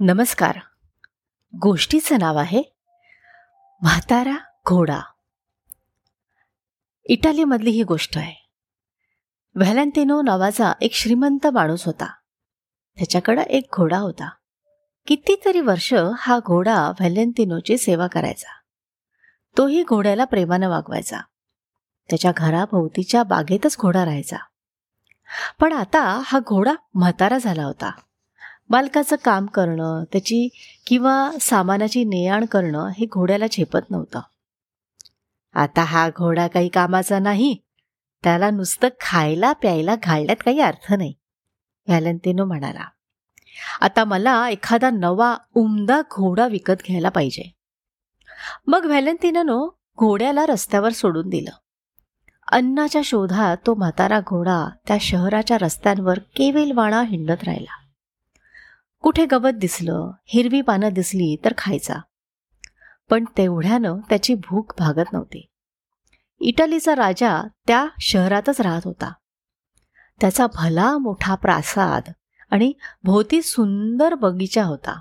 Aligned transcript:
नमस्कार. 0.00 0.58
गोष्टीचं 1.62 2.18
नाव 2.18 2.36
आहे 2.36 2.62
म्हातारा 3.82 4.36
घोडा. 4.66 5.00
इटालीमधली 7.04 7.70
ही 7.70 7.82
गोष्ट 7.82 8.18
आहे. 8.18 8.48
व्हॅलेंटिनो 9.54 10.22
नावाचा 10.22 10.72
एक 10.80 10.92
श्रीमंत 10.92 11.46
माणूस 11.46 11.86
होता. 11.86 12.06
त्याच्याकडं 12.98 13.42
एक 13.42 13.66
घोडा 13.76 13.98
होता. 13.98 14.30
कितीतरी 15.06 15.60
वर्ष 15.60 15.94
हा 16.18 16.38
घोडा 16.38 16.88
व्हॅलेंटिनोची 16.88 17.78
सेवा 17.78 18.06
करायचा. 18.06 18.50
तोही 19.58 19.82
घोड्याला 19.82 20.24
प्रेमानं 20.24 20.68
वागवायचा. 20.68 21.20
त्याच्या 22.10 22.32
घराभोवतीच्या 22.36 23.22
बागेतच 23.22 23.76
घोडा 23.80 24.04
राहायचा. 24.04 24.36
पण 25.60 25.72
आता 25.72 26.22
हा 26.24 26.38
घोडा 26.38 26.72
म्हातारा 26.94 27.38
झाला 27.38 27.64
होता. 27.64 27.90
बालकाचं 28.70 29.16
काम 29.24 29.46
करणं 29.46 30.04
त्याची 30.12 30.48
किंवा 30.86 31.30
सामानाची 31.40 32.04
नेआण 32.04 32.44
करणं 32.44 32.88
हे 32.88 33.06
घोड्याला 33.06 33.46
झेपत 33.52 33.90
नव्हतं. 33.90 34.20
आता 35.54 35.82
हा 35.82 36.08
घोडा 36.08 36.46
काही 36.46 36.68
कामाचा 36.68 37.18
नाही 37.18 37.56
त्याला 38.24 38.50
नुसतं 38.50 38.88
खायला 39.00 39.52
प्यायला 39.52 39.96
घालण्यात 40.02 40.36
काही 40.44 40.60
अर्थ 40.60 40.92
नाही 40.92 41.14
व्हॅलेंटिनो 41.88 42.44
म्हणाला. 42.44 42.84
आता 43.80 44.04
मला 44.04 44.48
एखादा 44.48 44.90
नवा 44.90 45.36
उमदा 45.54 46.00
घोडा 46.00 46.46
विकत 46.46 46.82
घ्यायला 46.86 47.08
पाहिजे. 47.08 47.54
मग 48.66 48.84
व्हॅलेंटिनोनं 48.84 49.68
घोड्याला 49.98 50.46
रस्त्यावर 50.46 50.92
सोडून 50.92 51.28
दिलं. 51.28 51.50
अन्नाच्या 52.52 53.00
शोधात 53.04 53.56
तो 53.66 53.74
म्हातारा 53.74 54.20
घोडा 54.20 54.68
त्या 54.88 54.96
शहराच्या 55.00 55.58
रस्त्यांवर 55.58 56.18
केविलवाणा 56.18 57.02
हिंडत 57.02 57.44
राहिला. 57.44 57.85
कुठे 59.06 59.26
गवत 59.26 59.52
दिसलं 59.52 60.10
हिरवी 60.24 60.60
पानं 60.60 60.88
दिसली 60.92 61.36
तर 61.44 61.52
खायचा. 61.58 61.94
पण 63.10 63.24
तेवढ्यानं 63.36 63.98
त्याची 64.08 64.34
भूक 64.34 64.72
भागत 64.78 65.12
नव्हती. 65.12 65.46
इटलीचा 66.40 66.94
राजा 66.94 67.42
त्या 67.66 67.86
शहरातच 68.00 68.60
राहत 68.60 68.80
होता. 68.84 69.12
त्याचा 70.20 70.46
भला 70.54 70.98
मोठा 70.98 71.34
प्रासाद 71.34 72.02
आणि 72.50 72.72
भोवती 73.04 73.42
सुंदर 73.42 74.14
बगीचा 74.14 74.64
होता. 74.64 75.00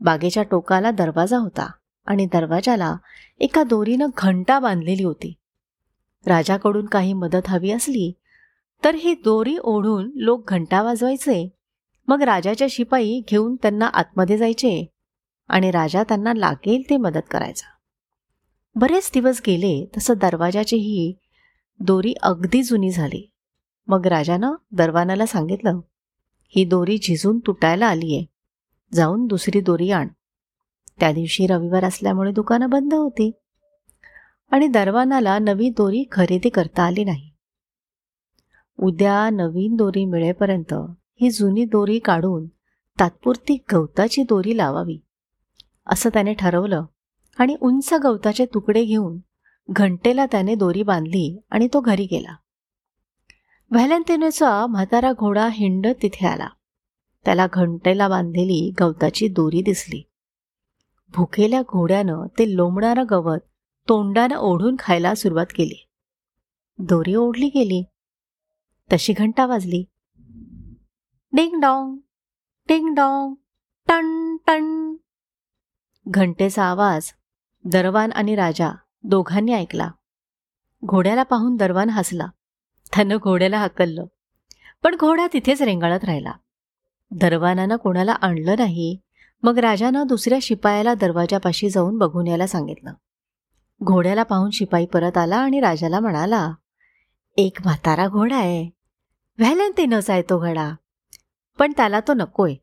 बागेच्या 0.00 0.42
टोकाला 0.42 0.90
दरवाजा 0.90 1.38
होता 1.38 1.70
आणि 2.06 2.26
दरवाजाला 2.26 2.96
एका 3.40 3.62
दोरीनं 3.62 4.06
घंटा 4.16 4.58
बांधलेली 4.58 5.04
होती. 5.04 5.34
राजाकडून 6.26 6.86
काही 6.86 7.12
मदत 7.12 7.48
हवी 7.48 7.70
असली 7.70 8.12
तर 8.84 8.94
ही 8.94 9.14
दोरी 9.14 9.56
ओढून 9.60 10.10
लोक 10.14 10.50
घंटा 10.50 10.82
वाजवायचे 10.82 11.56
मग 12.12 12.22
राजाच्या 12.22 12.66
शिपाई 12.70 13.20
घेऊन 13.30 13.56
त्यांना 13.56 13.86
आतमध्ये 13.86 14.38
जायचे 14.38 14.90
आणि 15.48 15.70
राजा 15.70 16.02
त्यांना 16.02 16.32
लागेल 16.36 16.82
ते 16.90 16.96
मदत 16.96 17.20
करायचा. 17.30 17.66
बरेच 18.74 19.10
दिवस 19.14 19.42
गेले 19.46 19.90
तसं 19.96 20.14
दरवाजाची 20.16 20.76
ही 20.76 21.14
दोरी 21.80 22.14
अगदी 22.22 22.62
जुनी 22.62 22.90
झाली. 22.90 23.30
मग 23.86 24.06
राजानं 24.06 24.52
दरवानाला 24.72 25.26
सांगितलं 25.26 25.80
ही 26.48 26.64
दोरी 26.64 26.98
झिजून 26.98 27.38
तुटायला 27.38 27.86
आलीये. 27.86 28.24
जाऊन 28.92 29.26
दुसरी 29.26 29.60
दोरी 29.60 29.90
आण. 29.90 30.08
त्या 31.00 31.12
दिवशी 31.12 31.46
रविवार 31.46 31.84
असल्यामुळे 31.84 32.32
दुकानं 32.32 32.70
बंद 32.70 32.94
होती. 32.94 33.30
आणि 34.50 34.66
दरवानाला 34.66 35.38
नवी 35.38 35.68
दोरी 35.68 36.04
खरेदी 36.12 36.48
करता 36.48 36.82
आली 36.82 37.04
नाही. 37.04 37.30
उद्या 38.78 39.30
नवीन 39.30 39.76
दोरी 39.76 40.04
मिळेपर्यंत 40.04 40.74
ही 41.20 41.30
जुनी 41.30 41.64
दोरी 41.64 41.98
काढून 41.98 42.46
तात्पुरती 43.00 43.58
गवताची 43.72 44.22
दोरी 44.22 44.56
लावावी. 44.56 44.98
असं 45.86 46.10
त्याने 46.12 46.34
ठरवलं 46.34 46.84
आणि 47.38 47.56
उंच 47.60 47.94
गवताचे 47.94 48.46
तुकडे 48.46 48.84
घेऊन 48.84 49.18
घंटेला 49.70 50.26
त्याने 50.26 50.54
दोरी 50.54 50.82
बांधली 50.82 51.40
आणि 51.50 51.68
तो 51.74 51.80
घरी 51.80 52.04
गेला. 52.04 52.36
व्हॅलेंटिनोचा 53.70 54.66
म्हातारा 54.66 55.12
घोडा 55.12 55.48
हिंड 55.48 55.86
तिथे 56.02 56.26
आला. 56.26 56.48
त्याला 57.24 57.46
घंटेला 57.52 58.08
बांधलेली 58.08 58.72
गवताची 58.80 59.28
दोरी 59.28 59.62
दिसली. 59.62 60.02
भुकेल्या 61.16 61.62
घोड्यानं 61.62 62.26
ते 62.38 62.56
लोंबणारं 62.56 63.04
गवत 63.10 63.38
तोंडानं 63.88 64.36
ओढून 64.36 64.76
खायला 64.78 65.14
सुरुवात 65.14 65.46
केली. 65.54 65.88
दोरी 66.78 67.14
ओढली 67.14 67.46
गेली. 67.46 67.84
तशी 68.92 69.12
घंटा 69.12 69.46
वाजली. 69.46 69.84
डिंग 71.34 71.60
डॉंग 71.60 71.96
डिंग 72.68 72.94
डॉंग 72.94 73.34
टन 73.88 74.36
टन 74.46 74.94
घंटेचा 76.08 76.64
आवाज 76.64 77.10
दरवान 77.64 78.12
आणि 78.12 78.34
राजा 78.34 78.70
दोघांनी 79.04 79.52
ऐकला. 79.52 79.90
घोड्याला 80.84 81.22
पाहून 81.22 81.56
दरवान 81.56 81.90
हसला. 81.90 82.26
त्यानं 82.94 83.16
घोड्याला 83.22 83.58
हकललं. 83.58 84.04
पण 84.82 84.94
घोडा 85.00 85.26
तिथेच 85.32 85.62
रेंगाळत 85.62 86.04
राहिला. 86.04 86.32
दरवानानं 87.10 87.76
कोणाला 87.76 88.12
आणलं 88.12 88.54
नाही 88.58 88.98
मग 89.42 89.58
राजानं 89.58 90.06
दुसऱ्या 90.06 90.38
शिपायाला 90.42 90.94
दरवाजापाशी 90.94 91.70
जाऊन 91.70 91.98
बघून 91.98 92.26
यायला 92.26 92.46
सांगितलं. 92.46 92.92
घोड्याला 93.84 94.22
पाहून 94.22 94.50
शिपाई 94.50 94.86
परत 94.86 95.18
आला 95.18 95.36
आणि 95.36 95.60
राजाला 95.60 96.00
म्हणाला 96.00 96.54
एक 97.36 97.56
म्हातारा 97.64 98.08
घोडा 98.08 98.36
आहे. 98.36 98.70
व्हॅलेंटिनच 99.38 100.10
आहे 100.10 100.22
तो 100.22 100.38
घोडा. 100.38 100.74
पण 101.58 101.72
त्याला 101.76 102.00
तो 102.00 102.14
नकोय. 102.14 102.54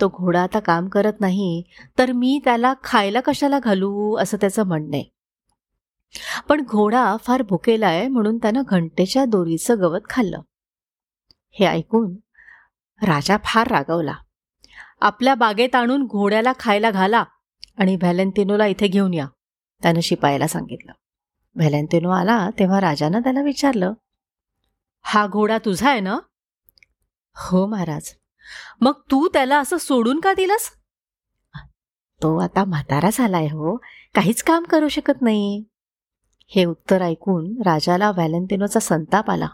तो 0.00 0.08
घोडा 0.08 0.42
आता 0.42 0.60
काम 0.60 0.88
करत 0.88 1.20
नाही 1.20 1.62
तर 1.98 2.12
मी 2.12 2.40
त्याला 2.44 2.74
खायला 2.84 3.20
कशाला 3.20 3.58
घालू 3.58 4.16
असं 4.16 4.36
त्याचं 4.40 4.62
म्हणणं 4.62 4.96
आहे. 4.96 5.04
पण 6.48 6.62
घोडा 6.68 7.16
फार 7.16 7.42
भुकेला 7.42 7.86
आहे 7.86 8.08
म्हणून 8.08 8.38
त्यानं 8.38 8.62
घंटेच्या 8.68 9.24
दोरीचं 9.24 9.80
गवत 9.80 10.00
खाल्लं. 10.10 10.40
हे 11.50 11.66
ऐकून 11.66 12.16
राजा 13.02 13.36
फार 13.44 13.66
रागवला. 13.66 14.14
आपल्या 15.00 15.34
बागेत 15.34 15.74
आणून 15.74 16.06
घोड्याला 16.06 16.52
खायला 16.58 16.90
घाला 16.90 17.24
आणि 17.78 17.96
व्हॅलेंटिनोला 17.96 18.66
इथे 18.66 18.86
घेऊन 18.86 19.14
या 19.14 19.26
त्यानं 19.82 20.00
शिपायाला 20.00 20.46
सांगितलं. 20.46 20.92
व्हॅलेंटिनो 21.54 22.10
आला 22.10 22.50
तेव्हा 22.58 22.80
राजानं 22.80 23.20
त्याला 23.20 23.42
विचारलं 23.42 23.92
हा 25.02 25.26
घोडा 25.26 25.58
तुझा 25.58 25.90
आहे 25.90 26.00
ना? 26.00 26.18
हो 27.36 27.66
महाराज. 27.66 28.14
मग 28.80 28.92
तू 29.10 29.28
त्याला 29.28 29.58
असं 29.58 29.76
सोडून 29.76 30.20
का 30.20 30.32
दिलंस? 30.32 30.70
तो 32.22 32.38
आता 32.38 32.64
म्हातारा 32.64 33.10
झालाय 33.12 33.46
हो. 33.46 33.76
काहीच 34.14 34.42
काम 34.42 34.64
करू 34.64 34.88
शकत 34.88 35.22
नाही. 35.22 35.64
हे 36.46 36.64
उत्तर 36.64 37.02
ऐकून 37.02 37.62
राजाला 37.62 38.10
व्हॅलेंटिनोचा 38.10 38.80
संताप 38.80 39.30
आला. 39.30 39.48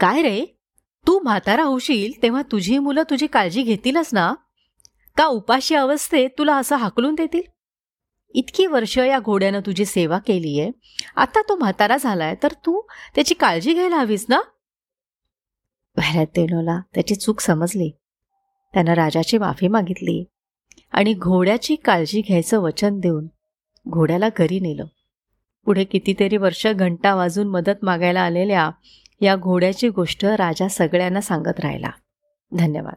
काय 0.00 0.22
रे? 0.22 0.44
तू 1.06 1.20
म्हातारा 1.20 1.62
होशील 1.62 2.22
तेव्हा 2.22 2.42
तुझी 2.42 2.78
मुलं 2.78 3.02
तुझी 3.02 3.26
काळजी 3.26 3.62
घेतीलच 3.62 4.10
ना? 4.12 4.34
का 5.16 5.26
उपाशी 5.26 5.74
अवस्थेत 5.74 6.30
तुला 6.38 6.56
असं 6.56 6.76
हाकलून 6.76 7.14
देतील? 7.14 7.42
इतकी 8.34 8.66
वर्ष 8.66 8.98
या 8.98 9.18
घोड्यानं 9.18 9.60
तुझी 9.60 9.84
सेवा 9.84 10.18
केली 10.18 10.60
आहे 10.60 10.70
आता 11.16 11.42
तो 11.48 11.56
म्हातारा 11.56 11.96
झालाय 11.96 12.34
तर 12.42 12.52
तू 12.52 12.80
त्याची 13.14 13.34
काळजी 13.34 13.74
घ्यायला 13.74 13.96
हवीस 13.96 14.26
ना? 14.28 14.40
व्हॅलेंटिनोला 15.96 16.80
त्याची 16.94 17.14
चूक 17.14 17.40
समजली. 17.40 17.90
त्यानं 18.74 18.92
राजाची 18.92 19.38
माफी 19.38 19.68
मागितली 19.68 20.24
आणि 20.92 21.14
घोड्याची 21.14 21.74
काळजी 21.74 22.20
घ्यायचं 22.20 22.58
वचन 22.58 22.98
देऊन 22.98 23.26
घोड्याला 23.88 24.28
घरी 24.38 24.60
नेलं. 24.60 24.84
पुढे 25.64 25.84
कितीतरी 25.84 26.36
वर्ष 26.36 26.66
घंटा 26.66 27.14
वाजून 27.14 27.48
मदत 27.48 27.84
मागायला 27.84 28.20
आलेल्या 28.20 28.70
या 29.20 29.36
घोड्याची 29.36 29.88
गोष्ट 29.88 30.24
राजा 30.24 30.68
सगळ्यांना 30.68 31.20
सांगत 31.20 31.60
राहिला. 31.60 31.90
धन्यवाद. 32.52 32.90